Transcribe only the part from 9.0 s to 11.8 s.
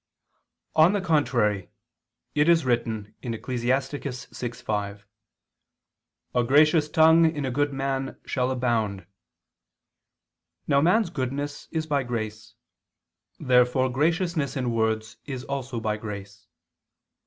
[Vulg.: 'aboundeth']." Now man's goodness